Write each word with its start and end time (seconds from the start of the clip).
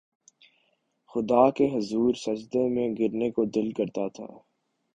خدا 1.11 1.49
کے 1.49 1.67
حضور 1.67 2.13
سجدے 2.15 2.67
میں 2.69 2.87
گرنے 2.99 3.29
کو 3.31 3.45
دل 3.55 3.71
کرتا 3.71 4.07
تھا 4.07 4.27